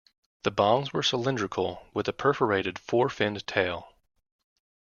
[0.41, 3.93] The bombs were cylindrical with a perforated four-finned tail.